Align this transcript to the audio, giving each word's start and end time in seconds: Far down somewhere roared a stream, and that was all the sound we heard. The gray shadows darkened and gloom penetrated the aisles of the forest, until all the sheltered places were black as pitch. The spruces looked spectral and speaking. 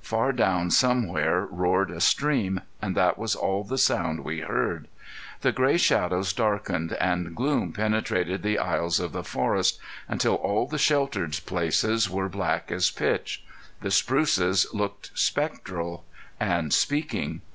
Far 0.00 0.32
down 0.32 0.70
somewhere 0.70 1.44
roared 1.50 1.90
a 1.90 2.00
stream, 2.00 2.62
and 2.80 2.96
that 2.96 3.18
was 3.18 3.34
all 3.34 3.62
the 3.62 3.76
sound 3.76 4.20
we 4.24 4.40
heard. 4.40 4.88
The 5.42 5.52
gray 5.52 5.76
shadows 5.76 6.32
darkened 6.32 6.94
and 6.94 7.36
gloom 7.36 7.74
penetrated 7.74 8.42
the 8.42 8.58
aisles 8.58 9.00
of 9.00 9.12
the 9.12 9.22
forest, 9.22 9.78
until 10.08 10.36
all 10.36 10.66
the 10.66 10.78
sheltered 10.78 11.38
places 11.44 12.08
were 12.08 12.30
black 12.30 12.72
as 12.72 12.90
pitch. 12.90 13.44
The 13.82 13.90
spruces 13.90 14.66
looked 14.72 15.10
spectral 15.14 16.06
and 16.40 16.72
speaking. 16.72 17.42